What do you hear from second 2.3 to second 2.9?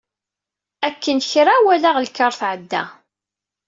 tɛedda.